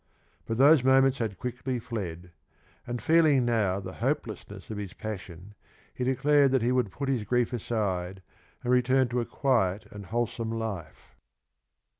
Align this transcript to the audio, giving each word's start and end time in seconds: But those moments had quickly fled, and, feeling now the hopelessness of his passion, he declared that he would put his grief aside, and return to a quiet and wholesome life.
But 0.47 0.57
those 0.57 0.83
moments 0.83 1.19
had 1.19 1.37
quickly 1.37 1.77
fled, 1.77 2.31
and, 2.87 2.99
feeling 2.99 3.45
now 3.45 3.79
the 3.79 3.93
hopelessness 4.01 4.71
of 4.71 4.79
his 4.79 4.93
passion, 4.93 5.53
he 5.93 6.03
declared 6.03 6.49
that 6.53 6.63
he 6.63 6.71
would 6.71 6.89
put 6.89 7.07
his 7.07 7.23
grief 7.23 7.53
aside, 7.53 8.23
and 8.63 8.73
return 8.73 9.09
to 9.09 9.19
a 9.21 9.25
quiet 9.27 9.85
and 9.91 10.07
wholesome 10.07 10.49
life. 10.57 11.15